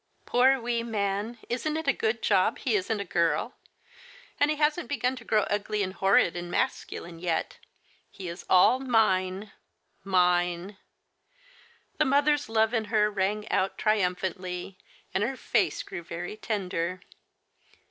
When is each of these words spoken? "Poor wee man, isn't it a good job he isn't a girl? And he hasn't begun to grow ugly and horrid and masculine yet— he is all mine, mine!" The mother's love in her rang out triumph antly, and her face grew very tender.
"Poor 0.25 0.59
wee 0.59 0.81
man, 0.81 1.37
isn't 1.47 1.77
it 1.77 1.87
a 1.87 1.93
good 1.93 2.23
job 2.23 2.57
he 2.57 2.75
isn't 2.75 2.99
a 2.99 3.05
girl? 3.05 3.53
And 4.39 4.49
he 4.49 4.57
hasn't 4.57 4.89
begun 4.89 5.15
to 5.17 5.23
grow 5.23 5.43
ugly 5.43 5.83
and 5.83 5.93
horrid 5.93 6.35
and 6.35 6.49
masculine 6.49 7.19
yet— 7.19 7.59
he 8.09 8.27
is 8.27 8.43
all 8.49 8.79
mine, 8.79 9.51
mine!" 10.03 10.77
The 11.99 12.05
mother's 12.05 12.49
love 12.49 12.73
in 12.73 12.85
her 12.85 13.11
rang 13.11 13.47
out 13.51 13.77
triumph 13.77 14.21
antly, 14.21 14.75
and 15.13 15.23
her 15.23 15.37
face 15.37 15.83
grew 15.83 16.01
very 16.01 16.35
tender. 16.35 17.01